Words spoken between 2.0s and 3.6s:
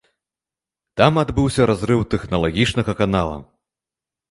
тэхналагічнага канала.